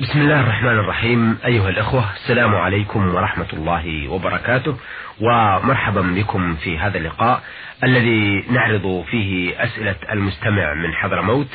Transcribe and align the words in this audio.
بسم 0.00 0.20
الله 0.20 0.40
الرحمن 0.40 0.78
الرحيم. 0.78 1.38
أيها 1.44 1.68
الأخوة 1.68 2.12
السلام 2.12 2.54
عليكم 2.54 3.14
ورحمة 3.14 3.46
الله 3.52 4.08
وبركاته. 4.08 4.76
ومرحبا 5.20 6.00
بكم 6.00 6.54
في 6.54 6.78
هذا 6.78 6.98
اللقاء 6.98 7.42
الذي 7.84 8.44
نعرض 8.50 9.04
فيه 9.10 9.62
أسئلة 9.64 9.96
المستمع 10.12 10.74
من 10.74 10.94
حضرموت 10.94 11.48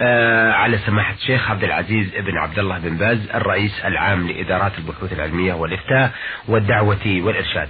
آه 0.00 0.52
على 0.52 0.78
سماحة 0.78 1.14
الشيخ 1.14 1.50
عبد 1.50 1.64
العزيز 1.64 2.10
بن 2.16 2.38
عبد 2.38 2.58
الله 2.58 2.78
بن 2.78 2.96
باز 2.96 3.30
الرئيس 3.34 3.84
العام 3.84 4.28
لإدارات 4.28 4.72
البحوث 4.78 5.12
العلمية 5.12 5.54
والإفتاء 5.54 6.12
والدعوة 6.48 7.06
والإرشاد. 7.06 7.68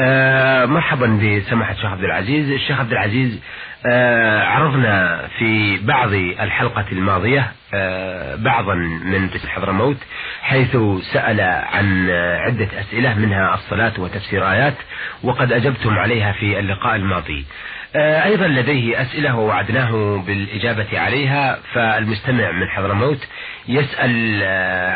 آه 0.00 0.66
مرحبا 0.66 1.06
بسماحة 1.06 1.72
الشيخ 1.72 1.90
عبد 1.90 2.04
العزيز. 2.04 2.50
الشيخ 2.50 2.80
عبد 2.80 2.92
العزيز 2.92 3.40
آه 3.86 4.42
عرضنا 4.44 5.28
في 5.38 5.78
بعض 5.78 6.12
الحلقة 6.12 6.84
الماضية 6.92 7.52
آه 7.74 8.36
بعضا 8.36 8.74
من 9.04 9.30
حضرموت 9.48 9.96
حيث 10.42 10.76
سأل 11.12 11.40
عن 11.72 12.10
عدة 12.46 12.68
أسئلة 12.80 13.14
منها 13.14 13.54
الصلاة 13.54 13.92
وتفسير 13.98 14.50
آيات 14.52 14.74
وقد 15.22 15.52
أجبتم 15.52 15.98
عليها 15.98 16.32
في 16.32 16.58
اللقاء 16.58 16.96
الماضي. 16.96 17.44
أيضا 17.96 18.46
لديه 18.46 19.02
أسئلة 19.02 19.36
ووعدناه 19.36 20.22
بالإجابة 20.26 21.00
عليها 21.00 21.58
فالمستمع 21.74 22.50
من 22.50 22.68
حضرموت 22.68 23.28
يسأل 23.68 24.42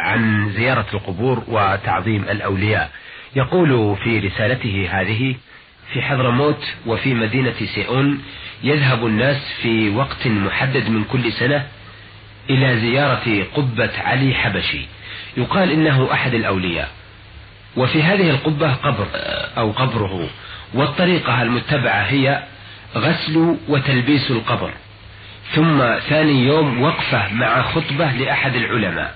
عن 0.07 0.49
زيارة 0.51 0.87
القبور 0.95 1.43
وتعظيم 1.49 2.23
الأولياء. 2.23 2.91
يقول 3.37 3.97
في 3.97 4.19
رسالته 4.19 4.89
هذه 4.91 5.35
في 5.93 6.03
حضرموت 6.03 6.65
وفي 6.87 7.15
مدينة 7.15 7.55
سيئون 7.75 8.23
يذهب 8.63 9.07
الناس 9.07 9.53
في 9.63 9.91
وقت 9.91 10.27
محدد 10.27 10.89
من 10.89 11.05
كل 11.05 11.33
سنة 11.33 11.67
إلى 12.51 12.81
زيارة 12.81 13.47
قبة 13.55 13.91
علي 13.99 14.35
حبشي. 14.35 14.87
يقال 15.37 15.71
إنه 15.71 16.13
أحد 16.13 16.35
الأولياء. 16.35 16.91
وفي 17.77 18.03
هذه 18.03 18.31
القبة 18.31 18.75
قبر 18.75 19.07
أو 19.59 19.71
قبره. 19.71 20.29
والطريقة 20.75 21.43
المتبعة 21.43 22.03
هي 22.03 22.43
غسل 22.97 23.57
وتلبيس 23.69 24.31
القبر. 24.31 24.71
ثم 25.55 25.99
ثاني 25.99 26.47
يوم 26.47 26.83
وقفة 26.83 27.33
مع 27.35 27.63
خطبة 27.63 28.13
لأحد 28.13 28.55
العلماء. 28.55 29.15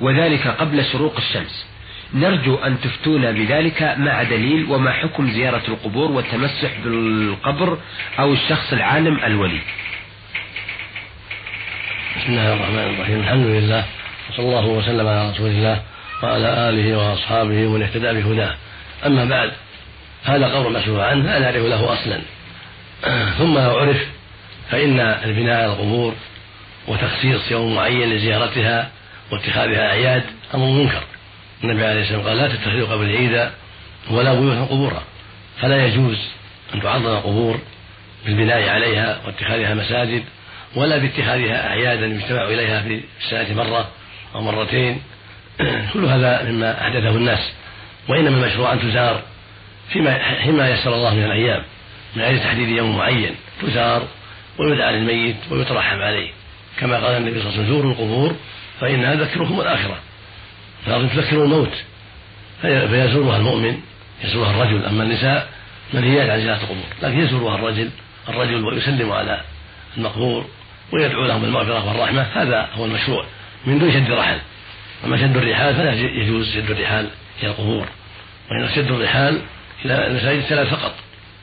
وذلك 0.00 0.46
قبل 0.46 0.84
شروق 0.84 1.16
الشمس. 1.16 1.66
نرجو 2.14 2.54
أن 2.54 2.80
تفتونا 2.80 3.30
بذلك 3.30 3.82
مع 3.82 4.22
دليل 4.22 4.66
وما 4.70 4.92
حكم 4.92 5.30
زيارة 5.30 5.62
القبور 5.68 6.10
والتمسح 6.10 6.70
بالقبر 6.84 7.78
أو 8.18 8.32
الشخص 8.32 8.72
العالم 8.72 9.18
الولي 9.24 9.60
بسم 12.16 12.32
الله 12.32 12.52
الرحمن 12.54 12.94
الرحيم. 12.94 13.20
الحمد 13.20 13.46
لله. 13.46 13.84
وصلى 14.30 14.46
الله 14.46 14.66
وسلم 14.66 15.06
على 15.06 15.30
رسول 15.30 15.50
الله 15.50 15.82
وعلى 16.22 16.68
آله 16.68 16.96
وأصحابه 16.98 17.66
ومن 17.66 17.82
اهتدى 17.82 18.12
بهداه. 18.12 18.54
أما 19.06 19.24
بعد 19.24 19.52
هذا 20.24 20.46
قول 20.46 20.72
مسؤول 20.72 21.00
عنه 21.00 21.24
لا 21.24 21.38
نعرف 21.38 21.66
له 21.66 21.92
أصلا. 21.92 22.20
ثم 23.38 23.58
لو 23.58 23.78
عرف 23.78 24.06
فإن 24.70 25.00
البناء 25.00 25.54
على 25.54 25.72
القبور 25.72 26.14
وتخصيص 26.88 27.50
يوم 27.50 27.74
معين 27.74 28.10
لزيارتها 28.10 28.90
واتخاذها 29.32 29.86
أعياد 29.86 30.22
أمر 30.54 30.66
منكر. 30.66 31.02
النبي 31.64 31.84
عليه 31.84 32.02
الصلاة 32.02 32.18
والسلام 32.18 32.38
قال 32.38 32.50
لا 32.50 32.56
تتخذوا 32.56 32.88
قبل 32.88 33.16
عيدا 33.16 33.50
ولا 34.10 34.34
بيوتا 34.34 34.64
قبورا. 34.64 35.02
فلا 35.60 35.86
يجوز 35.86 36.18
أن 36.74 36.82
تعظم 36.82 37.06
القبور 37.06 37.58
بالبناء 38.26 38.68
عليها 38.68 39.20
واتخاذها 39.26 39.74
مساجد 39.74 40.24
ولا 40.76 40.98
باتخاذها 40.98 41.68
أعيادا 41.68 42.06
يجتمع 42.06 42.44
إليها 42.44 42.82
في 42.82 43.00
السنة 43.20 43.56
مرة 43.56 43.88
أو 44.34 44.40
مرتين. 44.40 45.02
كل 45.92 46.04
هذا 46.04 46.50
مما 46.50 46.82
أحدثه 46.82 47.16
الناس 47.16 47.52
وإنما 48.08 48.44
المشروع 48.44 48.72
أن 48.72 48.80
تزار 48.80 49.22
فيما 49.92 50.42
فيما 50.44 50.70
يسر 50.70 50.94
الله 50.94 51.14
من 51.14 51.24
الأيام 51.24 51.62
من 52.16 52.22
غير 52.22 52.38
تحديد 52.38 52.68
يوم 52.68 52.96
معين. 52.96 53.34
تزار 53.62 54.02
ويدعى 54.58 54.92
للميت 54.92 55.36
ويترحم 55.50 55.98
عليه. 56.02 56.30
كما 56.80 56.96
قال 56.96 57.16
النبي 57.16 57.40
صلى 57.40 57.48
الله 57.48 57.52
عليه 57.52 57.62
وسلم 57.62 57.76
زوروا 57.76 57.92
القبور 57.92 58.36
فإنها 58.80 59.14
تذكركم 59.14 59.60
الآخرة. 59.60 59.98
لكن 60.86 61.10
تذكر 61.10 61.44
الموت 61.44 61.72
فيزورها 62.62 63.36
المؤمن 63.36 63.80
يزورها 64.24 64.50
الرجل 64.50 64.84
أما 64.84 65.02
النساء 65.02 65.48
منهيات 65.94 66.30
عن 66.30 66.40
زيارة 66.40 66.56
القبور 66.56 66.84
لكن 67.02 67.18
يزورها 67.18 67.54
الرجل 67.54 67.90
الرجل 68.28 68.64
ويسلم 68.64 69.12
على 69.12 69.40
المقبور 69.96 70.46
ويدعو 70.92 71.24
لهم 71.24 71.40
بالمغفرة 71.42 71.88
والرحمة 71.88 72.22
هذا 72.22 72.68
هو 72.74 72.84
المشروع 72.84 73.24
من 73.66 73.78
دون 73.78 73.92
شد 73.92 74.10
رحل. 74.10 74.38
أما 75.04 75.16
شد 75.16 75.36
الرحال 75.36 75.74
فلا 75.74 75.92
يجوز 75.92 76.54
شد 76.54 76.70
الرحال 76.70 77.08
إلى 77.42 77.50
القبور 77.50 77.86
وإنما 78.50 78.74
شد 78.74 78.90
الرحال 78.90 79.40
إلى 79.84 80.06
المساجد 80.06 80.40
ثلاث 80.40 80.68
فقط 80.68 80.94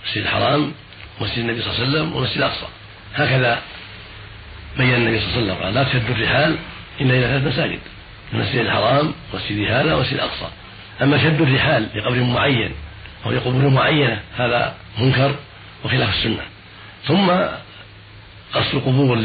المسجد 0.04 0.24
الحرام 0.24 0.74
ومسجد 1.20 1.38
النبي 1.38 1.62
صلى 1.62 1.72
الله 1.72 1.82
عليه 1.82 1.92
وسلم 1.92 2.16
والمسجد 2.16 2.38
الأقصى. 2.38 2.68
هكذا 3.16 3.62
بين 4.78 4.94
النبي 4.96 5.20
صلى 5.20 5.28
الله 5.30 5.38
عليه 5.38 5.54
وسلم 5.54 5.64
قال 5.64 5.74
لا 5.74 5.84
تشد 5.84 6.10
الرحال 6.10 6.58
إلا 7.02 7.14
إلى 7.14 7.22
ثلاث 7.22 7.54
مساجد. 7.54 7.80
المسجد 8.34 8.60
الحرام 8.60 9.14
والمسجد 9.34 9.72
هذا 9.72 9.94
والمسجد 9.94 10.14
الأقصى. 10.14 10.48
أما 11.02 11.18
شد 11.18 11.42
الرحال 11.42 11.88
لقبر 11.96 12.24
معين 12.24 12.72
أو 13.26 13.32
لقبور 13.32 13.70
معينة 13.70 14.20
هذا 14.38 14.76
منكر 15.00 15.36
وخلاف 15.86 16.10
السنة. 16.10 16.44
ثم 17.08 17.32
قصد 18.54 18.76
القبور 18.76 19.16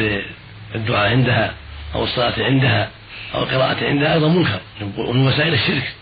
للدعاء 0.74 1.08
عندها 1.10 1.54
أو 1.94 2.04
الصلاة 2.04 2.44
عندها 2.44 2.90
أو 3.34 3.42
القراءة 3.42 3.86
عندها 3.86 4.14
أيضا 4.14 4.28
منكر 4.28 4.60
ومن 4.96 5.26
وسائل 5.26 5.54
الشرك. 5.54 5.92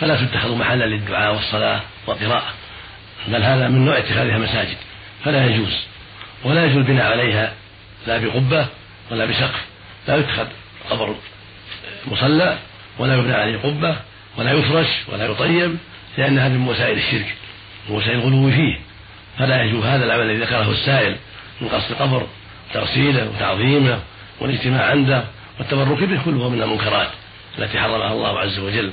فلا 0.00 0.26
تتخذ 0.26 0.54
محلا 0.56 0.84
للدعاء 0.84 1.34
والصلاة 1.34 1.80
والقراءة 2.06 2.52
بل 3.28 3.42
هذا 3.42 3.68
من 3.68 3.84
نوع 3.84 3.98
اتخاذها 3.98 4.38
مساجد 4.38 4.76
فلا 5.24 5.46
يجوز 5.46 5.72
ولا 6.44 6.64
يجوز 6.64 6.76
البناء 6.76 7.12
عليها 7.12 7.52
لا 8.06 8.18
بقبة 8.18 8.66
ولا 9.10 9.24
بسقف 9.24 9.64
لا 10.08 10.16
يتخذ 10.16 10.46
قبر 10.90 11.14
مصلى 12.08 12.58
ولا 12.98 13.14
يبنى 13.14 13.34
عليه 13.34 13.58
قبة 13.58 13.96
ولا 14.38 14.52
يفرش 14.52 14.88
ولا 15.12 15.26
يطيب 15.26 15.76
لأن 16.18 16.38
هذه 16.38 16.52
من 16.52 16.68
وسائل 16.68 16.98
الشرك 16.98 17.34
ووسائل 17.90 18.18
الغلو 18.18 18.50
فيه. 18.50 18.78
فلا 19.38 19.62
يجوز 19.62 19.84
هذا 19.84 20.04
العمل 20.04 20.22
الذي 20.22 20.38
ذكره 20.38 20.70
السائل 20.70 21.16
من 21.60 21.68
قصد 21.68 21.90
القبر 21.90 22.26
تغسيله 22.74 23.30
وتعظيمه 23.30 23.98
والاجتماع 24.40 24.90
عنده 24.90 25.24
والتبرك 25.58 26.04
به 26.04 26.20
كله 26.24 26.48
من 26.48 26.62
المنكرات 26.62 27.08
التي 27.58 27.78
حرمها 27.78 28.12
الله 28.12 28.38
عز 28.38 28.58
وجل. 28.58 28.92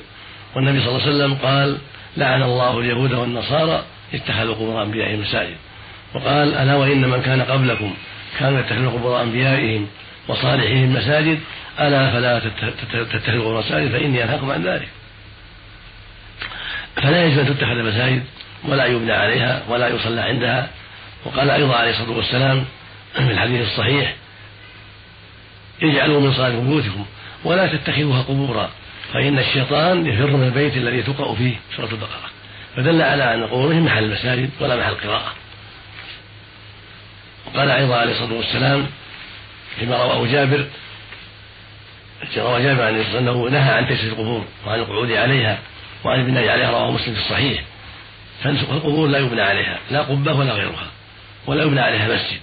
والنبي 0.56 0.80
صلى 0.80 0.90
الله 0.90 1.02
عليه 1.02 1.16
وسلم 1.16 1.34
قال 1.34 1.78
لعن 2.18 2.44
الله 2.44 2.80
اليهود 2.80 3.14
والنصارى 3.14 3.84
اتخذوا 4.14 4.56
قبور 4.56 4.84
أنبيائهم 4.84 5.22
مساجد. 5.22 5.56
وقال 6.14 6.56
ألا 6.56 6.76
وإن 6.76 7.10
من 7.10 7.22
كان 7.22 7.42
قبلكم 7.42 7.94
كانوا 8.40 8.60
يتخذون 8.60 8.90
قبور 8.90 9.22
أنبيائهم 9.22 9.88
وصالحهم 10.28 10.94
مساجد 10.94 11.40
ألا 11.80 12.12
فلا 12.12 12.42
تتخذوا 13.04 13.62
مساجد 13.62 13.92
فإني 13.92 14.24
أنهاكم 14.24 14.52
عن 14.52 14.64
ذلك. 14.64 14.88
فلا 16.96 17.26
يجوز 17.26 17.40
أن 17.40 17.58
تتخذ 17.58 17.84
مساجد 17.84 18.24
ولا 18.64 18.86
يبنى 18.86 19.14
عليها 19.14 19.64
ولا 19.70 19.88
يصلى 19.88 20.22
عندها. 20.22 20.70
وقال 21.26 21.50
أيضا 21.50 21.76
عليه 21.76 21.92
الصلاة 21.92 22.18
والسلام 22.18 22.66
في 23.14 23.32
الحديث 23.32 23.68
الصحيح 23.68 24.16
اجعلوا 25.84 26.22
من 26.22 26.34
صلاة 26.34 26.50
بيوتكم 26.50 27.06
ولا 27.44 27.68
تتخذوها 27.68 28.22
قبورا 28.22 28.70
فإن 29.14 29.40
الشيطان 29.40 30.06
يفر 30.06 30.28
من 30.28 30.44
البيت 30.48 30.78
الذي 30.78 31.04
تقرأ 31.04 31.36
فيه 31.36 31.56
سورة 31.76 31.90
البقرة. 31.92 32.30
فدل 32.76 33.02
على 33.02 33.34
أن 33.34 33.44
القبور 33.44 33.74
محل 33.74 34.04
المساجد 34.04 34.50
ولا 34.60 34.76
محل 34.76 34.92
القراءة 34.92 35.34
وقال 37.46 37.70
أيضا 37.72 37.96
عليه 37.96 38.12
الصلاة 38.12 38.34
والسلام 38.34 38.88
فيما 39.80 39.96
رواه 39.98 40.28
جابر 40.28 40.66
روى 42.38 42.64
جابر 42.64 42.84
عن 42.84 42.96
أنه 43.18 43.50
نهى 43.50 43.74
عن 43.74 43.88
تجسيس 43.88 44.06
القبور 44.06 44.46
وعن 44.68 44.80
القعود 44.80 45.12
عليها 45.12 45.60
وعن 46.04 46.20
البناء 46.20 46.50
عليها 46.50 46.72
رواه 46.72 46.92
مسلم 46.92 47.14
في 47.14 47.22
الصحيح. 47.22 47.64
فالقبور 48.44 49.08
لا 49.08 49.20
يبنى 49.20 49.42
عليها 49.42 49.80
لا 49.92 50.02
قبة 50.02 50.34
ولا 50.34 50.54
غيرها 50.54 50.88
ولا 51.48 51.64
يبنى 51.64 51.80
عليها 51.80 52.08
مسجد 52.08 52.42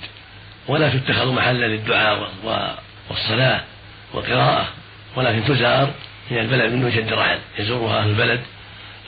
ولا 0.68 0.88
تتخذ 0.88 1.32
محلا 1.32 1.66
للدعاء 1.66 2.30
والصلاة 3.10 3.60
والقراءة 4.14 4.68
ولكن 5.16 5.44
تزار 5.44 5.90
من 6.30 6.38
البلد 6.38 6.72
من 6.72 6.84
وجه 6.84 7.14
رحل 7.14 7.38
يزورها 7.58 7.98
أهل 7.98 8.08
البلد 8.08 8.40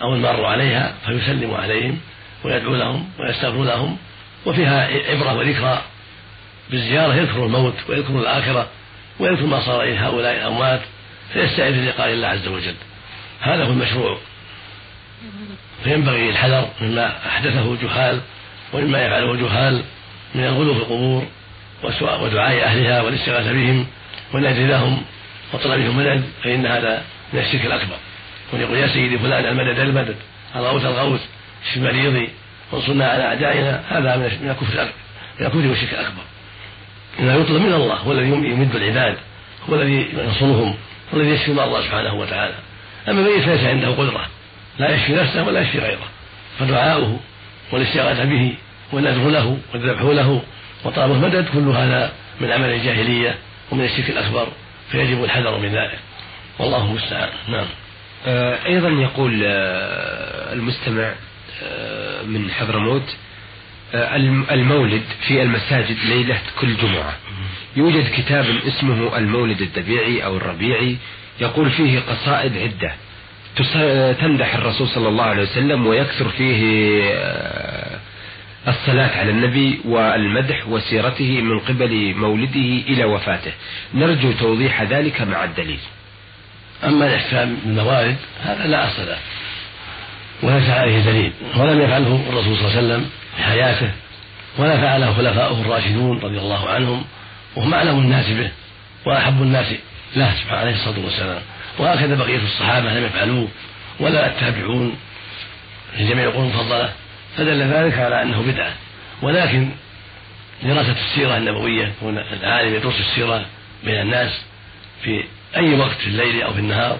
أو 0.02 0.14
المار 0.14 0.44
عليها 0.44 0.94
فيسلم 1.06 1.54
عليهم 1.54 2.00
ويدعو 2.44 2.74
لهم 2.74 3.08
ويستغفر 3.18 3.64
لهم 3.64 3.96
وفيها 4.46 4.88
عبرة 5.10 5.36
وذكرى 5.36 5.82
بالزيارة 6.70 7.14
يذكر 7.14 7.46
الموت 7.46 7.74
ويذكر 7.88 8.20
الآخرة. 8.20 8.68
ويذكر 9.20 9.46
ما 9.46 9.60
صار 9.60 9.82
إلى 9.82 9.98
هؤلاء 9.98 10.36
الأموات 10.36 10.80
فيستعد 11.32 11.72
للقاء 11.72 12.12
الله 12.12 12.28
عز 12.28 12.48
وجل. 12.48 12.74
هذا 13.40 13.64
هو 13.64 13.70
المشروع. 13.70 14.18
فينبغي 15.84 16.30
الحذر 16.30 16.68
مما 16.80 17.26
أحدثه 17.26 17.76
جهال 17.82 18.20
ومما 18.72 19.06
يفعله 19.06 19.36
جهال 19.36 19.82
من 20.34 20.44
الغلو 20.44 20.74
في 20.74 20.80
القبور 20.80 21.26
ودعاء 22.22 22.64
أهلها 22.64 23.02
والاستغاثة 23.02 23.52
بهم 23.52 23.86
والنذر 24.32 24.66
لهم 24.66 25.02
وطلبهم 25.52 26.00
العلم 26.00 26.24
فإن 26.44 26.66
هذا 26.66 27.02
من 27.32 27.40
الشرك 27.40 27.66
الأكبر. 27.66 27.96
ويقول 28.52 28.78
يا 28.78 28.86
سيدي 28.86 29.18
فلان 29.18 29.44
المدد 29.44 29.78
المدد 29.78 30.16
الغوث 30.56 30.84
الغوث 30.84 31.20
اشف 31.66 31.76
مريضي 31.76 32.28
وانصرنا 32.72 33.08
على 33.08 33.24
أعدائنا 33.24 33.82
هذا 33.88 34.16
من 34.16 34.50
الكفر 34.50 34.88
من 35.40 35.46
الكفر 35.46 35.68
والشرك 35.68 35.92
الأكبر. 35.92 36.22
إنه 37.18 37.34
يطلب 37.34 37.62
من 37.62 37.72
الله 37.72 37.94
هو 37.94 38.12
الذي 38.12 38.28
يمد 38.28 38.76
العباد 38.76 39.16
هو 39.70 39.74
الذي 39.74 40.08
ينصرهم 40.12 40.74
هو 41.14 41.20
الذي 41.20 41.30
يشفي 41.30 41.50
الله 41.50 41.82
سبحانه 41.82 42.14
وتعالى. 42.14 42.54
أما 43.08 43.20
من 43.22 43.26
ليس 43.26 43.64
عنده 43.64 43.88
قدرة 43.88 44.26
لا 44.78 44.94
يشفي 44.94 45.12
نفسه 45.12 45.46
ولا 45.46 45.60
يشفي 45.60 45.78
غيره. 45.78 46.08
فدعاؤه 46.58 47.20
والاستغاثة 47.72 48.24
به 48.24 48.54
والنذر 48.92 49.30
له 49.30 49.58
والذبح 49.72 50.02
له 50.02 50.42
وطلب 50.84 51.12
المدد 51.12 51.48
كل 51.52 51.68
هذا 51.68 52.12
من 52.40 52.52
عمل 52.52 52.68
الجاهلية 52.68 53.34
ومن 53.70 53.84
الشرك 53.84 54.10
الأكبر 54.10 54.48
فيجب 54.90 55.24
الحذر 55.24 55.58
من 55.58 55.68
ذلك. 55.68 55.98
والله 56.58 56.84
المستعان. 56.84 57.28
نعم. 57.48 57.66
آه، 58.26 58.66
أيضا 58.66 58.88
يقول 58.88 59.42
آه، 59.44 60.52
المستمع 60.52 61.14
آه، 61.62 62.22
من 62.22 62.50
حضرموت 62.50 63.16
المولد 64.50 65.02
في 65.26 65.42
المساجد 65.42 65.96
ليلة 66.04 66.38
كل 66.60 66.76
جمعة. 66.76 67.16
يوجد 67.76 68.10
كتاب 68.16 68.46
اسمه 68.66 69.18
المولد 69.18 69.60
الدبيعي 69.60 70.24
أو 70.24 70.36
الربيعي. 70.36 70.96
يقول 71.40 71.70
فيه 71.70 72.00
قصائد 72.00 72.56
عدة. 72.56 72.92
تمدح 74.12 74.54
الرسول 74.54 74.88
صلى 74.88 75.08
الله 75.08 75.24
عليه 75.24 75.42
وسلم 75.42 75.86
ويكثر 75.86 76.28
فيه 76.28 77.02
الصلاة 78.68 79.18
على 79.18 79.30
النبي 79.30 79.80
والمدح 79.84 80.68
وسيرته 80.68 81.40
من 81.40 81.58
قبل 81.58 82.14
مولده 82.14 82.82
إلى 82.88 83.04
وفاته. 83.04 83.52
نرجو 83.94 84.32
توضيح 84.32 84.82
ذلك 84.82 85.20
مع 85.20 85.44
الدليل. 85.44 85.80
أما 86.84 87.06
الإحسان 87.06 87.56
بالموالد 87.64 88.16
هذا 88.42 88.66
لا 88.66 88.88
أصل 88.88 89.06
له. 89.06 89.18
وليس 90.42 90.68
عليه 90.68 91.00
دليل. 91.00 91.32
ولم 91.56 91.80
يفعله 91.80 92.24
الرسول 92.28 92.56
صلى 92.56 92.68
الله 92.68 92.76
عليه 92.76 92.86
وسلم. 92.86 93.10
حياته 93.40 93.90
ولا 94.58 94.76
فعله 94.76 95.14
خلفاؤه 95.14 95.60
الراشدون 95.60 96.18
رضي 96.18 96.38
الله 96.38 96.68
عنهم 96.68 97.04
وهم 97.56 97.74
أعلم 97.74 97.98
الناس 97.98 98.28
به 98.28 98.50
وأحب 99.06 99.42
الناس 99.42 99.66
له 100.16 100.34
سبحانه 100.34 100.60
عليه 100.60 100.74
الصلاة 100.74 101.04
والسلام. 101.04 101.42
وهكذا 101.78 102.14
بقية 102.14 102.42
الصحابة 102.42 102.92
لم 102.92 103.04
يفعلوه 103.04 103.48
ولا 104.00 104.26
التابعون. 104.26 104.96
في 105.96 106.08
جميع 106.08 106.24
القرون 106.24 106.50
المفضلة 106.50 106.92
فدل 107.36 107.62
ذلك 107.62 107.98
على 107.98 108.22
أنه 108.22 108.42
بدعة. 108.42 108.72
ولكن 109.22 109.70
دراسة 110.62 110.92
السيرة 110.92 111.36
النبوية 111.36 111.86
يكون 111.86 112.18
العالم 112.18 112.74
يدرس 112.74 113.00
السيرة 113.00 113.46
بين 113.84 114.00
الناس 114.00 114.30
في 115.02 115.24
أي 115.56 115.74
وقت 115.74 115.96
في 115.96 116.06
الليل 116.06 116.42
أو 116.42 116.52
في 116.52 116.58
النهار 116.58 116.98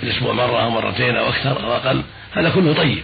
في 0.00 0.06
الأسبوع 0.06 0.32
مرة 0.32 0.62
أو 0.64 0.70
مرتين 0.70 1.16
أو 1.16 1.28
أكثر 1.28 1.64
أو 1.64 1.76
أقل 1.76 2.02
هذا 2.32 2.50
كله 2.50 2.74
طيب. 2.74 3.02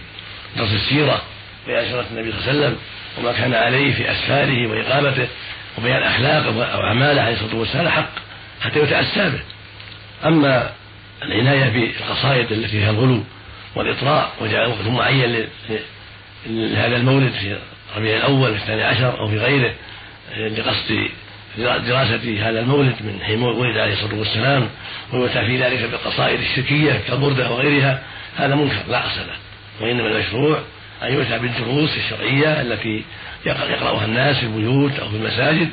درس 0.57 0.73
السيرة 0.73 1.21
سيرة 1.67 2.05
النبي 2.11 2.31
صلى 2.31 2.39
الله 2.39 2.49
عليه 2.49 2.59
وسلم 2.59 2.77
وما 3.17 3.31
كان 3.31 3.53
عليه 3.53 3.93
في 3.93 4.11
أسفاره 4.11 4.67
وإقامته 4.67 5.27
وبيان 5.77 6.03
أخلاقه 6.03 6.57
وأعماله 6.57 7.21
عليه 7.21 7.33
الصلاة 7.33 7.55
والسلام 7.55 7.89
حق 7.89 8.09
حتى 8.61 8.79
يتأسى 8.79 9.29
به. 9.29 9.39
أما 10.27 10.71
العناية 11.23 11.69
بالقصائد 11.69 12.51
التي 12.51 12.67
فيها 12.67 12.91
الغلو 12.91 13.23
والإطراء 13.75 14.31
وجعل 14.41 14.67
وقت 14.67 14.87
معين 14.87 15.47
لهذا 16.45 16.95
المولد 16.95 17.31
في 17.31 17.57
ربيع 17.97 18.17
الأول 18.17 18.55
في 18.55 18.61
الثاني 18.61 18.83
عشر 18.83 19.19
أو 19.19 19.27
في 19.27 19.37
غيره 19.37 19.73
لقصد 20.37 21.09
دراسة 21.57 22.49
هذا 22.49 22.59
المولد 22.59 22.95
من 23.01 23.19
حين 23.23 23.41
ولد 23.41 23.77
عليه 23.77 23.93
الصلاة 23.93 24.15
والسلام 24.15 24.69
ويؤتى 25.13 25.45
في 25.45 25.63
ذلك 25.63 25.79
بالقصائد 25.79 26.39
الشركية 26.39 27.01
كالبردة 27.07 27.51
وغيرها 27.51 28.01
هذا 28.37 28.55
منكر 28.55 28.75
لا 28.89 29.07
أصل 29.07 29.19
له 29.19 29.35
وإنما 29.81 30.07
المشروع 30.07 30.59
أن 31.03 31.13
يؤتى 31.13 31.39
بالدروس 31.39 31.97
الشرعية 31.97 32.61
التي 32.61 33.03
يقرأها 33.45 34.05
الناس 34.05 34.37
في 34.37 34.45
البيوت 34.45 34.99
أو 34.99 35.09
في 35.09 35.15
المساجد 35.15 35.69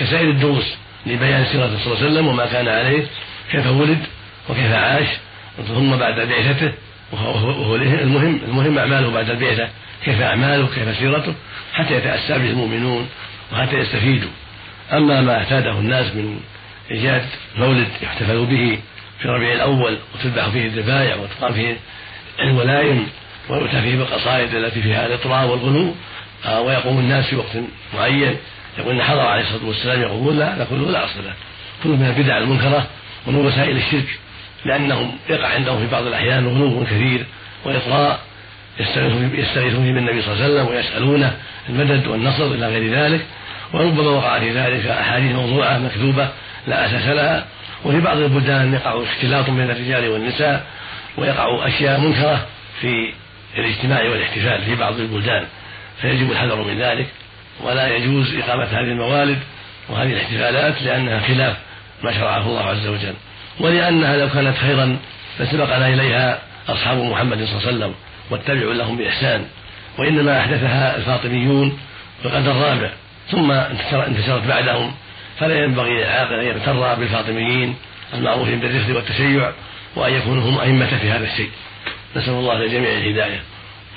كسائر 0.00 0.30
الدروس 0.30 0.74
لبيان 1.06 1.44
سيرة 1.44 1.66
صلى 1.66 1.86
الله 1.86 1.96
عليه 1.96 2.06
وسلم 2.06 2.26
وما 2.26 2.46
كان 2.46 2.68
عليه 2.68 3.06
كيف 3.52 3.66
ولد 3.66 3.98
وكيف 4.48 4.72
عاش 4.72 5.06
ثم 5.68 5.96
بعد 5.96 6.20
بعثته 6.20 6.72
وهو 7.12 7.76
المهم 7.76 8.40
المهم 8.48 8.78
أعماله 8.78 9.10
بعد 9.10 9.30
البعثة 9.30 9.68
كيف 10.04 10.20
أعماله 10.20 10.66
كيف 10.74 10.98
سيرته 10.98 11.34
حتى 11.72 11.94
يتأسى 11.94 12.32
به 12.38 12.50
المؤمنون 12.50 13.08
وحتى 13.52 13.76
يستفيدوا. 13.76 14.30
أما 14.92 15.20
ما 15.20 15.34
اعتاده 15.38 15.70
الناس 15.70 16.06
من 16.14 16.40
إيجاد 16.90 17.24
مولد 17.56 17.88
يحتفل 18.02 18.46
به 18.46 18.78
في 19.20 19.28
ربيع 19.28 19.52
الأول 19.52 19.98
وتذبح 20.14 20.48
فيه 20.48 20.66
الذبائح 20.66 21.16
وتقام 21.16 21.52
فيه 21.52 21.76
الولائم 22.40 23.06
ويؤتى 23.48 23.80
فيه 23.80 23.96
بالقصائد 23.96 24.54
التي 24.54 24.82
فيها 24.82 25.06
الإطراء 25.06 25.46
والغلو 25.46 25.94
آه، 26.46 26.60
ويقوم 26.60 26.98
الناس 26.98 27.26
في 27.26 27.36
وقت 27.36 27.56
معين. 27.94 28.36
يقول 28.78 28.94
إن 28.94 29.02
حضر 29.02 29.20
عليه 29.20 29.42
الصلاة 29.42 29.68
والسلام 29.68 30.02
يقول 30.02 30.38
لا 30.38 30.56
هذا 30.56 30.64
كله 30.64 30.90
لا 30.90 31.04
أصل 31.04 31.24
له. 31.24 31.32
كله 31.84 31.96
من 31.96 32.14
البدع 32.16 32.38
المنكرة 32.38 32.86
ومن 33.26 33.46
وسائل 33.46 33.76
الشرك 33.76 34.18
لأنهم 34.64 35.16
يقع 35.28 35.48
عندهم 35.48 35.78
في 35.78 35.86
بعض 35.86 36.06
الأحيان 36.06 36.46
غلو 36.46 36.84
كثير 36.84 37.26
وإطراء. 37.64 38.20
يستغيثون 39.34 39.94
بالنبي 39.94 40.22
صلى 40.22 40.32
الله 40.32 40.44
عليه 40.44 40.54
وسلم 40.54 40.66
ويسألونه 40.66 41.36
المدد 41.68 42.06
والنصر 42.06 42.46
إلى 42.46 42.66
غير 42.66 42.92
ذلك. 42.94 43.20
وربما 43.72 44.10
وقع 44.10 44.38
في 44.38 44.50
ذلك 44.50 44.86
أحاديث 44.86 45.32
موضوعة 45.32 45.78
مكذوبة 45.78 46.28
لا 46.66 46.86
أساس 46.86 47.06
لها. 47.06 47.46
وفي 47.84 48.00
بعض 48.00 48.16
البلدان 48.16 48.74
يقع 48.74 49.02
اختلاط 49.02 49.50
بين 49.50 49.70
الرجال 49.70 50.08
والنساء 50.08 50.66
ويقع 51.16 51.66
أشياء 51.66 52.00
منكرة 52.00 52.46
في 52.80 53.12
الاجتماع 53.56 54.02
والاحتفال 54.02 54.64
في 54.64 54.74
بعض 54.74 55.00
البلدان 55.00 55.46
فيجب 56.00 56.30
الحذر 56.32 56.62
من 56.64 56.78
ذلك 56.78 57.06
ولا 57.60 57.96
يجوز 57.96 58.34
إقامة 58.34 58.64
هذه 58.64 58.80
الموالد 58.80 59.38
وهذه 59.88 60.12
الاحتفالات 60.12 60.82
لأنها 60.82 61.20
خلاف 61.20 61.56
ما 62.04 62.12
شرعه 62.12 62.46
الله 62.46 62.62
عز 62.62 62.86
وجل. 62.86 63.14
ولأنها 63.60 64.16
لو 64.16 64.28
كانت 64.28 64.56
خيرا 64.56 64.98
لسبقنا 65.40 65.88
إليها 65.88 66.38
أصحاب 66.68 66.98
محمد 66.98 67.44
صلى 67.44 67.56
الله 67.56 67.66
عليه 67.66 67.76
وسلم 67.76 67.94
واتبعوا 68.30 68.74
لهم 68.74 68.96
بإحسان 68.96 69.44
وإنما 69.98 70.40
أحدثها 70.40 70.96
الفاطميون 70.96 71.78
في 72.22 72.26
القرن 72.28 72.46
الرابع 72.46 72.90
ثم 73.30 73.50
انتشرت 73.92 74.42
بعدهم 74.48 74.94
فلا 75.38 75.64
ينبغي 75.64 75.90
للعاقل 75.90 76.34
أن 76.34 76.46
يغتر 76.46 76.94
بالفاطميين 76.94 77.74
المعروفين 78.14 78.60
بالرفق 78.60 78.96
والتشيع 78.96 79.52
وأن 79.96 80.12
يكونوا 80.14 80.50
هم 80.50 80.58
أئمة 80.58 80.86
في 80.86 81.10
هذا 81.10 81.24
الشيء. 81.24 81.50
نسأل 82.16 82.32
الله 82.32 82.58
للجميع 82.58 82.90
الهداية. 82.90 83.42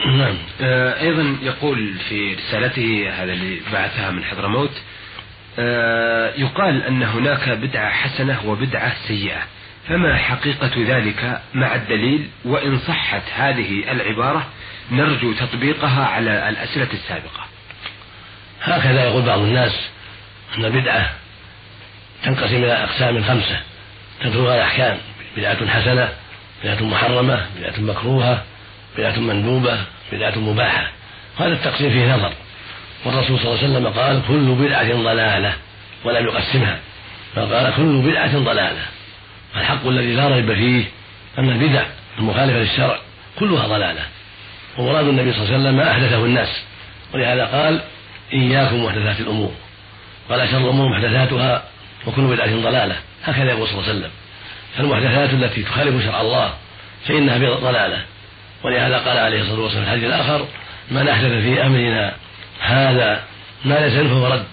نعم. 0.06 0.38
آه 0.62 1.02
أيضا 1.02 1.38
يقول 1.42 1.94
في 2.10 2.34
رسالته 2.36 3.10
هذا 3.14 3.34
اللي 3.34 3.62
بعثها 3.74 4.12
من 4.12 4.24
حضرموت 4.24 4.82
آه 5.60 6.34
يقال 6.36 6.84
أن 6.84 7.04
هناك 7.04 7.50
بدعة 7.50 7.90
حسنة 7.90 8.40
وبدعة 8.46 8.94
سيئة. 9.08 9.42
فما 9.90 10.18
حقيقة 10.18 10.72
ذلك 10.78 11.42
مع 11.54 11.76
الدليل؟ 11.76 12.30
وإن 12.46 12.80
صحت 12.80 13.24
هذه 13.36 13.92
العبارة 13.92 14.48
نرجو 14.92 15.34
تطبيقها 15.34 16.06
على 16.06 16.50
الأسئلة 16.50 16.88
السابقة. 16.94 17.46
هكذا 18.62 19.04
يقول 19.04 19.22
بعض 19.22 19.40
الناس 19.40 19.90
أن 20.58 20.66
البدعة 20.66 21.12
تنقسم 22.24 22.56
إلى 22.56 22.74
أقسام 22.84 23.24
خمسة 23.24 23.60
تدخلها 24.22 24.56
الأحكام 24.56 24.98
بدعة 25.38 25.68
حسنة 25.68 26.10
بدعة 26.64 26.84
محرمة 26.84 27.46
بدعة 27.58 27.80
مكروهة 27.80 28.44
بدعة 28.98 29.20
مندوبة 29.20 29.78
بدعة 30.12 30.40
مباحة. 30.40 30.92
هذا 31.40 31.54
التقسيم 31.54 31.90
فيه 31.90 32.16
نظر. 32.16 32.34
والرسول 33.06 33.40
صلى 33.40 33.48
الله 33.48 33.64
عليه 33.64 33.70
وسلم 33.70 33.88
قال 33.88 34.22
كل 34.28 34.66
بدعة 34.66 34.94
ضلالة 34.94 35.54
ولم 36.04 36.26
يقسمها 36.26 36.80
بل 37.38 37.56
قال 37.56 37.74
كل 37.76 38.02
بدعة 38.02 38.38
ضلالة 38.38 38.82
الحق 39.56 39.88
الذي 39.88 40.16
لا 40.16 40.28
ريب 40.28 40.54
فيه 40.54 40.84
أن 41.40 41.50
البدع 41.50 41.84
المخالفة 42.20 42.58
للشرع 42.58 43.00
كلها 43.40 43.68
ضلالة. 43.68 44.02
ومراد 44.78 45.08
النبي 45.08 45.34
صلى 45.34 45.44
الله 45.44 45.54
عليه 45.54 45.64
وسلم 45.64 45.78
ما 45.78 45.92
أحدثه 45.92 46.26
الناس. 46.26 46.62
ولهذا 47.14 47.46
قال 47.46 47.82
إياكم 48.34 48.86
محدثات 48.86 49.20
الأمور 49.20 49.52
قال 50.30 50.50
شر 50.50 50.58
الأمور 50.58 50.90
محدثاتها 50.90 51.64
وكل 52.08 52.22
بدعة 52.22 52.56
ضلالة 52.62 52.96
هكذا 53.24 53.50
يقول 53.52 53.68
صلى 53.68 53.78
الله 53.80 53.90
عليه 53.90 54.00
وسلم. 54.00 54.12
فالمحدثات 54.78 55.30
التي 55.30 55.64
تخالف 55.64 56.06
شرع 56.06 56.22
الله 56.22 56.54
فإنها 57.08 57.38
ضلالة 57.38 58.02
ولهذا 58.64 58.98
قال 58.98 59.18
عليه 59.18 59.42
الصلاة 59.42 59.60
والسلام 59.60 59.84
في 59.84 59.90
الحديث 59.90 60.06
الآخر 60.06 60.48
من 60.92 61.08
أحدث 61.08 61.32
في 61.32 61.66
أمرنا 61.66 62.14
هذا 62.62 63.24
ما 63.66 63.76
ليس 63.76 63.94
فهو 63.94 64.28
رد. 64.28 64.46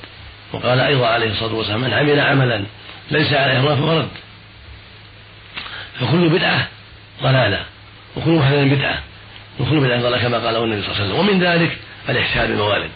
وقال 0.53 0.81
أيضا 0.81 1.07
عليه 1.07 1.31
الصلاة 1.31 1.55
والسلام 1.55 1.81
من 1.81 1.93
عمل 1.93 2.21
عملا 2.21 2.65
ليس 3.11 3.33
عليه 3.33 3.59
الله 3.59 3.75
فهو 3.75 3.99
رد. 3.99 4.09
فكل 6.01 6.29
بدعة 6.29 6.69
ضلالة 7.23 7.61
وكل 8.17 8.31
محدث 8.31 8.73
بدعة 8.73 9.03
وكل 9.61 9.81
بدعة 9.81 10.01
ضلالة 10.01 10.19
كما 10.19 10.39
قاله 10.39 10.65
النبي 10.65 10.83
صلى 10.83 10.93
الله 10.93 11.03
عليه 11.03 11.15
وسلم. 11.15 11.21
ومن 11.21 11.43
ذلك 11.43 11.79
الإحسان 12.09 12.49
بالموالد 12.49 12.91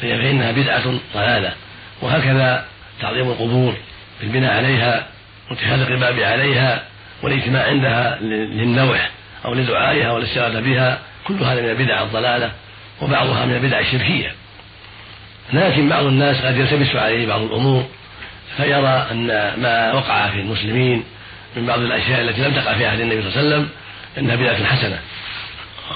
فإنها 0.00 0.52
بدعة 0.52 0.82
ضلالة. 1.14 1.52
وهكذا 2.02 2.66
تعظيم 3.00 3.30
القبور 3.30 3.74
بالبناء 4.20 4.56
عليها 4.56 5.06
واتخاذ 5.52 5.80
القباب 5.80 6.20
عليها 6.20 6.82
والاجتماع 7.22 7.62
عندها 7.62 8.18
للنوح 8.20 9.10
أو 9.44 9.54
لدعائها 9.54 10.12
والاستغاثة 10.12 10.60
بها 10.60 10.98
كل 11.26 11.34
هذا 11.34 11.62
من 11.62 11.70
البدع 11.70 12.02
الضلالة 12.02 12.52
وبعضها 13.02 13.44
من 13.44 13.54
البدع 13.54 13.80
الشركية. 13.80 14.34
لكن 15.52 15.88
بعض 15.88 16.04
الناس 16.04 16.44
قد 16.44 16.56
يلتبس 16.56 16.96
عليه 16.96 17.26
بعض 17.26 17.40
الأمور 17.40 17.86
فيرى 18.56 19.06
أن 19.10 19.26
ما 19.62 19.92
وقع 19.92 20.28
في 20.28 20.40
المسلمين 20.40 21.04
من 21.56 21.66
بعض 21.66 21.78
الأشياء 21.80 22.20
التي 22.20 22.40
لم 22.40 22.54
تقع 22.54 22.74
في 22.74 22.86
عهد 22.86 23.00
النبي 23.00 23.22
صلى 23.22 23.30
الله 23.30 23.38
عليه 23.38 23.48
وسلم 23.48 23.68
إنها 24.18 24.36
بدعة 24.36 24.64
حسنة. 24.64 24.98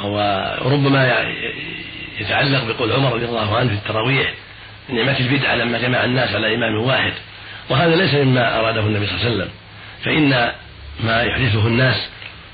وربما 0.05 1.33
يتعلق 2.21 2.65
بقول 2.65 2.93
عمر 2.93 3.13
رضي 3.13 3.25
الله 3.25 3.57
عنه 3.57 3.69
في 3.69 3.75
التراويح 3.75 4.33
نعمة 4.89 5.19
البدعة 5.21 5.55
لما 5.55 5.79
جمع 5.79 6.05
الناس 6.05 6.35
على 6.35 6.55
إمام 6.55 6.83
واحد. 6.83 7.13
وهذا 7.71 7.97
ليس 7.97 8.15
مما 8.15 8.59
أراده 8.61 8.81
النبي 8.81 9.07
صلى 9.07 9.17
الله 9.17 9.27
عليه 9.27 9.37
وسلم 9.37 9.51
فإن 10.05 10.53
ما 11.01 11.23
يحدثه 11.23 11.67
الناس 11.67 12.09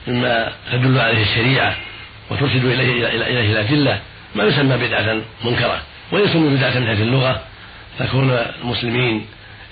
مما 0.07 0.53
تدل 0.73 0.99
عليه 0.99 1.23
الشريعة 1.23 1.77
وترشد 2.31 2.65
إليه 2.65 3.09
إليه 3.09 3.53
الأدلة 3.53 4.01
ما 4.35 4.45
يسمى 4.45 4.77
بدعة 4.77 5.23
منكرة 5.45 5.83
ويسمى 6.13 6.57
بدعة 6.57 6.79
من 6.79 6.87
حيث 6.87 7.01
اللغة 7.01 7.43
تكون 7.99 8.39
المسلمين 8.63 9.27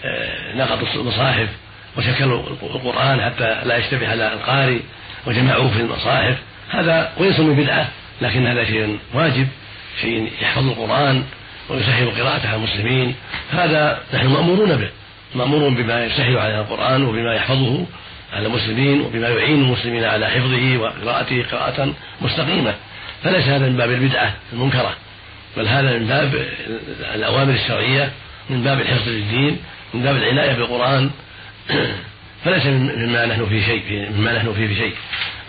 آه، 0.04 0.56
نقضوا 0.56 0.88
المصاحف 0.94 1.48
وشكلوا 1.96 2.42
القرآن 2.62 3.20
حتى 3.20 3.60
لا 3.64 3.76
يشتبه 3.76 4.08
على 4.08 4.32
القارئ 4.32 4.78
وجمعوه 5.26 5.70
في 5.70 5.80
المصاحف 5.80 6.36
هذا 6.70 7.12
ويسمى 7.18 7.54
بدعة 7.54 7.88
لكن 8.20 8.46
هذا 8.46 8.64
شيء 8.64 8.98
واجب 9.14 9.48
شيء 10.00 10.32
يحفظ 10.42 10.68
القرآن 10.68 11.24
ويسهل 11.68 12.10
قراءته 12.10 12.48
على 12.48 12.56
المسلمين 12.56 13.14
هذا 13.52 14.00
نحن 14.14 14.26
مأمورون 14.26 14.76
به. 14.76 14.88
مأمور 15.34 15.68
بما 15.68 16.04
يسهل 16.04 16.38
على 16.38 16.60
القرآن 16.60 17.04
وبما 17.04 17.34
يحفظه 17.34 17.86
على 18.32 18.46
المسلمين 18.46 19.00
وبما 19.00 19.28
يعين 19.28 19.60
المسلمين 19.60 20.04
على 20.04 20.26
حفظه 20.26 20.76
وقراءته 20.78 21.44
قراءة 21.52 21.94
مستقيمة. 22.20 22.74
فليس 23.22 23.44
هذا 23.44 23.68
من 23.68 23.76
باب 23.76 23.90
البدعة 23.90 24.34
المنكرة 24.52 24.94
بل 25.56 25.68
هذا 25.68 25.98
من 25.98 26.06
باب 26.06 26.48
الأوامر 27.14 27.54
الشرعية 27.54 28.10
من 28.50 28.62
باب 28.62 28.80
الحفظ 28.80 29.08
للدين 29.08 29.58
من 29.94 30.02
باب 30.02 30.16
العناية 30.16 30.52
بالقرآن. 30.52 31.10
فليس 32.44 32.66
مما 32.66 33.26
نحن 33.26 33.46
فيه 33.46 33.66
شيء 33.66 34.10
مما 34.10 34.32
نحن 34.32 34.52
فيه 34.52 34.66
بشيء. 34.66 34.94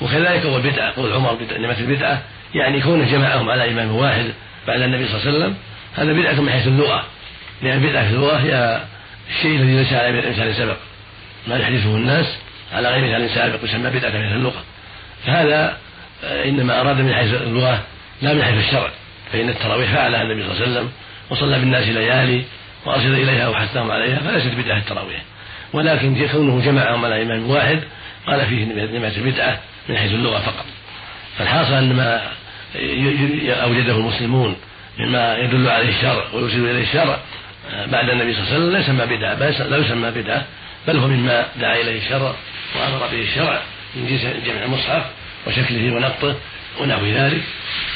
وكذلك 0.01 0.45
هو 0.45 0.57
البدعة 0.57 0.95
قول 0.95 1.13
عمر 1.13 1.37
نعمة 1.59 1.79
البدعة 1.79 2.21
يعني 2.55 2.81
كونه 2.81 3.11
جمعهم 3.11 3.49
على 3.49 3.71
إمام 3.71 3.95
واحد 3.95 4.25
بعد 4.67 4.81
النبي 4.81 5.07
صلى 5.07 5.15
الله 5.15 5.27
عليه 5.27 5.37
وسلم 5.37 5.55
هذا 5.95 6.13
بدعة 6.13 6.41
من 6.41 6.49
حيث 6.49 6.67
اللغة. 6.67 7.05
لأن 7.61 7.79
بدعة 7.79 8.07
في 8.07 8.15
اللغة 8.15 8.37
هي 8.37 8.81
الشيء 9.37 9.55
الذي 9.55 9.77
ليس 9.77 9.93
على 9.93 10.19
الإنسان 10.19 10.53
سبق 10.53 10.77
ما 11.47 11.57
يحدثه 11.57 11.95
الناس 11.95 12.25
على 12.73 12.89
غير 12.89 13.07
مثال 13.07 13.35
سابق 13.35 13.63
يسمى 13.63 13.89
بدعة 13.89 14.11
حيث 14.11 14.31
اللغة. 14.31 14.63
فهذا 15.25 15.77
آه، 16.23 16.45
إنما 16.45 16.81
أراد 16.81 17.01
من 17.01 17.13
حيث 17.13 17.33
اللغة 17.33 17.83
لا 18.21 18.33
من 18.33 18.43
حيث 18.43 18.65
الشرع. 18.67 18.91
فإن 19.31 19.49
التراويح 19.49 19.91
فعلها 19.91 20.21
النبي 20.21 20.43
صلى 20.43 20.51
الله 20.51 20.61
عليه 20.61 20.71
وسلم 20.71 20.91
وصلى 21.29 21.59
بالناس 21.59 21.87
ليالي 21.87 22.43
وأرشد 22.85 23.13
إليها 23.13 23.47
وحثهم 23.47 23.91
عليها 23.91 24.19
فليست 24.19 24.55
بدعة 24.55 24.77
التراويح. 24.77 25.21
ولكن 25.73 26.27
كونه 26.27 26.65
جمعهم 26.65 27.05
على 27.05 27.23
إمام 27.23 27.49
واحد 27.49 27.79
قال 28.27 28.45
فيه 28.45 28.65
نعمة 28.65 29.11
البدعة 29.17 29.59
من 29.89 29.97
حيث 29.97 30.11
اللغة 30.11 30.39
فقط. 30.39 30.65
فالحاصل 31.37 31.73
أن 31.73 31.93
ما 31.93 32.21
أوجده 33.63 33.95
المسلمون 33.95 34.55
مما 34.99 35.37
يدل 35.37 35.69
عليه 35.69 35.89
الشرع 35.89 36.23
ويوصل 36.33 36.69
إليه 36.69 36.83
الشرع 36.83 37.19
بعد 37.69 38.09
النبي 38.09 38.33
صلى 38.33 38.43
الله 38.43 38.53
عليه 38.53 38.57
وسلم 38.57 38.71
لا 38.71 38.79
يسمى 38.79 39.17
بدعة 39.17 39.33
لا 39.67 39.77
يسمى 39.77 40.11
بدعة 40.11 40.45
بل 40.87 40.97
هو 40.97 41.07
مما 41.07 41.47
دعا 41.61 41.75
إليه 41.75 41.97
الشرع 41.97 42.35
وأمر 42.75 43.07
به 43.07 43.21
الشرع 43.21 43.61
من 43.95 44.07
جنس 44.07 44.45
جمع 44.45 44.63
المصحف 44.63 45.03
وشكله 45.47 45.95
ونقطه 45.95 46.35
ونحو 46.79 47.05
ذلك. 47.05 47.41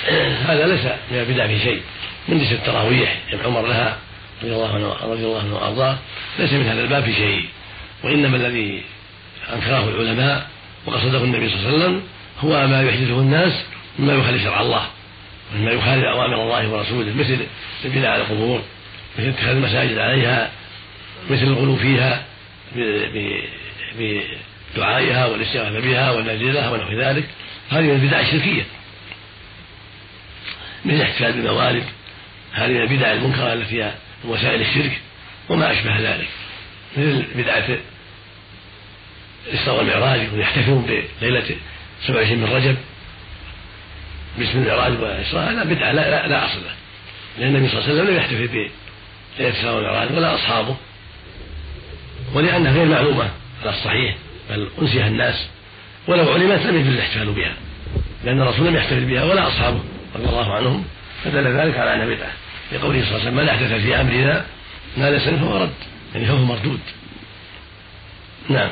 هذا 0.50 0.68
ليس 0.68 0.86
من 0.86 1.20
البدع 1.20 1.48
في 1.48 1.60
شيء. 1.60 1.82
من 2.28 2.40
جنس 2.40 2.52
التراويح 2.52 3.18
جمع 3.32 3.44
عمر 3.46 3.68
لها 3.68 3.98
رضي 4.44 4.54
الله 4.54 4.76
عنه 4.76 5.14
رضي 5.14 5.26
الله 5.26 5.40
عنه 5.40 5.56
وأرضاه 5.56 5.98
ليس 6.40 6.54
من 6.54 6.68
هذا 6.68 6.82
الباب 6.82 7.04
في 7.04 7.14
شيء. 7.14 7.46
وإنما 8.04 8.38
الذي 8.38 8.84
أنكره 9.54 9.90
العلماء 9.90 10.48
وقصده 10.86 11.24
النبي 11.24 11.50
صلى 11.50 11.58
الله 11.58 11.68
عليه 11.68 11.78
وسلم 11.78 12.02
هو 12.40 12.68
ما 12.68 12.82
يحدثه 12.82 13.20
الناس 13.20 13.54
مما 14.00 14.14
يخالف 14.14 14.44
شرع 14.44 14.62
الله 14.62 14.88
ومما 15.56 15.72
يخالف 15.72 16.04
أوامر 16.04 16.44
الله 16.44 16.70
ورسوله 16.70 17.14
مثل 17.14 17.38
البناء 17.86 18.12
على 18.12 18.22
القبور. 18.22 18.62
اتخاذ 19.20 19.50
المساجد 19.50 19.98
عليها 19.98 20.52
مثل 21.30 21.44
الغلو 21.44 21.76
فيها 21.76 22.26
بدعائها 24.76 25.26
والاستغاثة 25.26 25.80
بها 25.80 26.12
والنذير 26.12 26.52
لها 26.52 26.70
ونحو 26.70 26.94
ذلك؟ 26.94 27.26
هذه 27.70 27.82
من 27.82 27.92
البدع 27.92 28.20
الشركية. 28.20 28.64
من 30.86 30.96
الاحتفال 30.96 31.34
بالموالد 31.34 31.84
هذه 32.54 32.72
من 32.72 32.82
البدع 32.82 33.12
المنكرة 33.12 33.54
التي 33.54 33.84
هي 33.84 33.92
وسائل 34.26 34.62
الشرك 34.62 35.00
وما 35.50 35.72
أشبه 35.72 36.00
ذلك. 36.00 36.28
مثل 36.98 37.26
بدعة 37.36 37.78
الاسراء 39.48 39.78
والمعراج 39.78 40.34
ويحتفلون 40.34 41.04
بليلة 41.22 41.56
27 42.08 42.40
من 42.40 42.46
رجب. 42.54 42.78
باسم 44.38 44.58
المعراج 44.58 45.00
والإسراء 45.02 45.52
هذا 45.52 45.64
بدعة 45.64 45.92
لا, 45.92 46.10
لا, 46.10 46.28
لا 46.28 46.46
أصل 46.46 46.58
له. 46.64 46.74
لأن 47.40 47.56
النبي 47.56 47.70
صلى 47.70 47.80
الله 47.80 47.90
عليه 47.90 48.02
وسلم 48.02 48.12
لم 48.12 48.18
يحتفل 48.18 48.70
بليله 49.38 49.54
الاسراء 49.54 49.76
والمعراج 49.76 50.12
ولا 50.12 50.36
أصحابه. 50.36 50.76
ولأنها 52.34 52.72
غير 52.72 52.86
معلومة 52.86 53.30
على 53.62 53.70
الصحيح 53.70 54.16
بل 54.50 54.70
أنسيها 54.82 55.08
الناس. 55.08 55.48
ولو 56.08 56.34
علمت 56.34 56.66
لم 56.66 56.76
يجوز 56.76 56.94
الاحتفال 56.94 57.32
بها 57.32 57.54
لأن 58.24 58.42
الرسول 58.42 58.68
لم 58.68 58.76
يحتفل 58.76 59.06
بها 59.06 59.24
ولا 59.24 59.48
أصحابه 59.48 59.80
رضي 60.16 60.26
الله 60.26 60.54
عنهم. 60.54 60.86
فدل 61.24 61.48
ذلك 61.48 61.78
على 61.78 61.94
انها 61.94 62.06
بدعة. 62.06 62.32
لقوله 62.72 63.02
صلى 63.02 63.10
الله 63.10 63.20
عليه 63.20 63.28
وسلم 63.28 63.36
من 63.36 63.50
احدث 63.50 63.74
في 63.84 64.02
أمرنا 64.02 64.46
ما 64.98 65.10
ليس 65.10 65.30
فهو 65.30 65.58
رد. 65.58 65.74
يعني 66.14 66.26
فهو 66.26 66.38
مردود. 66.46 66.80
نعم. 68.50 68.70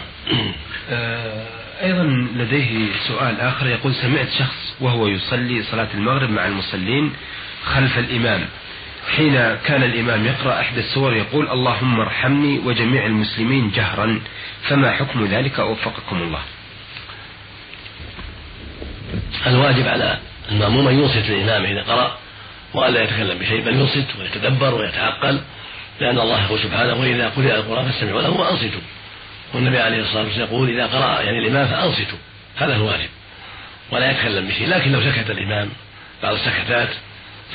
آه، 0.90 1.46
أيضا 1.84 2.04
لديه 2.36 2.90
سؤال 3.08 3.40
آخر. 3.40 3.68
يقول 3.68 3.96
سمعت 3.96 4.28
شخص 4.40 4.76
وهو 4.80 5.08
يصلي 5.08 5.64
صلاة 5.64 5.88
المغرب 5.94 6.30
مع 6.30 6.48
المصلين 6.48 7.14
خلف 7.64 7.98
الإمام. 7.98 8.46
حين 9.16 9.34
كان 9.56 9.84
الإمام 9.84 10.26
يقرأ 10.26 10.60
إحدى 10.60 10.80
السور 10.80 11.14
يقول 11.14 11.50
اللهم 11.50 12.00
ارحمني 12.00 12.60
وجميع 12.60 13.06
المسلمين 13.06 13.72
جهرا. 13.72 14.22
فما 14.64 14.92
حكم 14.92 15.26
ذلك؟ 15.26 15.60
وفقكم 15.60 16.22
الله. 16.22 16.42
الواجب 19.48 19.88
على 19.88 20.20
المأموم 20.52 20.88
أن 20.88 21.00
ينصت 21.00 21.30
للإمام 21.30 21.66
إذا 21.66 21.82
قرأ 21.82 22.18
وألا 22.74 23.04
يتكلم 23.04 23.38
بشيء 23.40 23.62
بل 23.62 23.76
ينصت 23.76 24.06
ويتدبر 24.20 24.76
ويتعقل 24.76 25.42
لأن 26.00 26.20
الله 26.20 26.44
يقول 26.46 26.60
سبحانه 26.60 26.94
وإذا 26.94 27.30
قرئ 27.30 27.56
القرآن 27.56 27.92
فاستمعوا 27.92 28.22
له 28.22 28.30
وأنصتوا. 28.30 28.82
والنبي 29.54 29.80
عليه 29.80 30.02
الصلاة 30.02 30.24
والسلام 30.24 30.48
يقول 30.48 30.70
إذا 30.70 30.86
قرأ 30.86 31.22
يعني 31.22 31.40
الإمام 31.40 31.68
فأنصتوا. 31.68 32.18
هذا 32.56 32.76
الواجب. 32.76 33.10
ولا 33.92 34.12
يتكلم 34.12 34.48
بشيء. 34.48 34.68
لكن 34.68 34.92
لو 34.92 35.02
سكت 35.02 35.30
الإمام 35.30 35.70
بعض 36.24 36.34
السكتات 36.34 36.90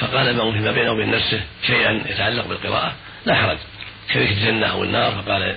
فقال 0.00 0.28
المأموم 0.28 0.52
فيما 0.52 0.72
بينه 0.72 0.92
وبين 0.92 1.10
نفسه 1.10 1.40
شيئا 1.66 2.02
يتعلق 2.06 2.46
بالقراءة 2.46 2.94
لا 3.26 3.34
حرج. 3.34 3.58
كذلك 4.08 4.30
الجنة 4.30 4.66
أو 4.66 4.84
النار 4.84 5.12
فقال 5.12 5.56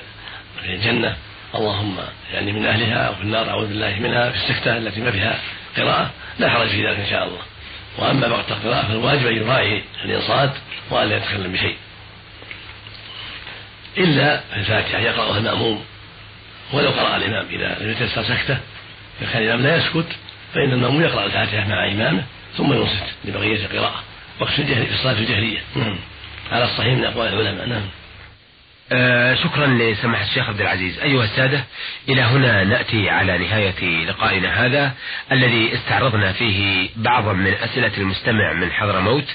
في 0.62 0.74
الجنة 0.74 1.16
اللهم 1.56 1.98
يعني 2.34 2.52
من 2.52 2.66
أهلها 2.66 3.08
أو 3.08 3.16
في 3.16 3.22
النار 3.22 3.50
أعوذ 3.50 3.68
بالله 3.68 4.00
منها 4.00 4.30
في 4.30 4.38
السكتة 4.38 4.78
التي 4.78 5.02
ما 5.02 5.12
فيها 5.12 5.40
قراءة 5.78 6.12
لا 6.40 6.50
حرج 6.50 6.68
في 6.68 6.88
ذلك 6.88 7.00
إن 7.00 7.10
شاء 7.10 7.28
الله. 7.28 7.42
وأما 7.98 8.28
وقت 8.28 8.52
القراءة 8.52 8.88
فالواجب 8.88 9.28
أن 9.28 9.36
يراعي 9.36 9.84
الإنصات 10.06 10.52
وأن 10.90 11.10
لا 11.10 11.18
يتكلم 11.18 11.52
بشيء. 11.52 11.76
إلا 13.98 14.42
الفاتحة 14.56 15.00
يقرأها 15.00 15.38
المأموم. 15.38 15.84
ولو 16.74 16.90
قرأ 16.90 17.18
الإمام 17.18 17.46
إذا 17.50 17.78
لم 17.82 17.92
يتيسر 17.92 18.24
سكتة 18.24 18.58
فكان 19.22 19.44
الإمام 19.44 19.62
لا 19.62 19.76
يسكت 19.78 20.08
فإن 20.54 20.74
المأموم 20.74 21.02
يقرأ 21.02 21.26
الفاتحة 21.26 21.68
مع 21.68 21.88
إمامه 21.88 22.24
ثم 22.58 22.74
ينصت 22.74 23.04
لبقية 23.26 23.66
القراءة. 23.66 24.04
وقت 24.42 24.60
الجهري 24.60 24.86
في 24.86 24.94
الصلاة 24.94 25.20
الجهرية 25.20 25.60
نعم. 25.76 25.96
على 26.52 26.64
الصحيح 26.64 26.94
من 26.98 27.04
أقوال 27.04 27.34
العلماء. 27.34 27.68
نعم. 27.68 27.82
آه 28.94 29.36
شكرا 29.36 29.68
لسماحة 29.68 30.24
الشيخ 30.24 30.50
عبد 30.50 30.62
العزيز. 30.62 31.00
أيها 31.00 31.24
السادة 31.24 31.64
إلى 32.10 32.22
هنا 32.22 32.64
نأتي 32.64 33.10
على 33.10 33.38
نهاية 33.38 34.06
لقائنا 34.06 34.66
هذا 34.66 34.92
الذي 35.32 35.74
استعرضنا 35.74 36.34
فيه 36.34 36.90
بعضا 36.96 37.34
من 37.34 37.54
أسئلة 37.54 37.92
المستمع 37.98 38.54
من 38.54 38.72
حضرموت 38.72 39.26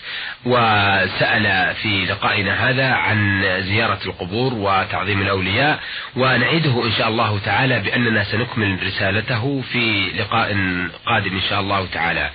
وسأل 0.45 1.75
في 1.75 2.05
لقائنا 2.05 2.71
هذا 2.71 2.87
عن 2.87 3.43
زيارة 3.63 3.99
القبور 4.07 4.55
وتعظيم 4.55 5.23
الأولياء 5.23 5.81
ونعيده 6.17 6.85
إن 6.85 6.93
شاء 6.93 7.09
الله 7.09 7.39
تعالى 7.45 7.79
بأننا 7.81 8.25
سنكمل 8.25 8.79
رسالته 8.87 9.63
في 9.73 10.11
لقاء 10.19 10.49
قادم 11.07 11.35
إن 11.35 11.43
شاء 11.51 11.61
الله 11.61 11.87
تعالى. 11.87 12.31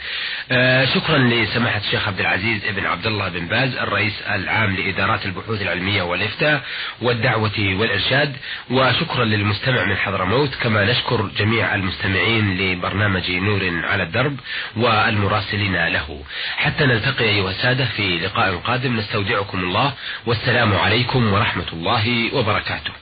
آه 0.51 0.85
شكرا 0.85 1.17
لسماحة 1.17 1.77
الشيخ 1.79 2.07
عبد 2.07 2.19
العزيز 2.19 2.65
ابن 2.65 2.85
عبد 2.85 3.07
الله 3.07 3.29
بن 3.29 3.47
باز 3.47 3.75
الرئيس 3.75 4.21
العام 4.21 4.75
لإدارات 4.75 5.25
البحوث 5.25 5.61
العلمية 5.61 6.01
والإفتاء 6.01 6.61
والدعوة 7.01 7.51
والإرشاد 7.59 8.35
وشكرا 8.71 9.25
للمستمع 9.25 9.85
من 9.85 9.95
حضرموت 9.95 10.55
كما 10.55 10.85
نشكر 10.85 11.29
جميع 11.37 11.75
المستمعين 11.75 12.57
لبرنامج 12.57 13.31
نور 13.31 13.85
على 13.85 14.03
الدرب 14.03 14.39
والمراسلين 14.77 15.87
له. 15.87 16.23
حتى 16.57 16.85
نلتقي 16.85 17.25
أيها 17.25 17.49
السادة 17.49 17.85
في 17.85 18.19
لقاء 18.19 18.55
قادم 18.55 18.97
نستودعكم 18.97 19.59
الله 19.59 19.93
والسلام 20.25 20.73
عليكم 20.73 21.33
ورحمة 21.33 21.67
الله 21.73 22.35
وبركاته. 22.35 23.00